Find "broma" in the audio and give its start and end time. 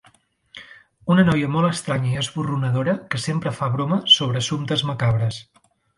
3.79-4.01